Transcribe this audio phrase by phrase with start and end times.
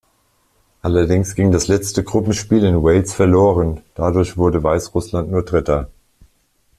[0.81, 5.91] Allerdings ging das letzte Gruppenspiel in Wales verloren, dadurch wurde Weißrussland nur Dritter.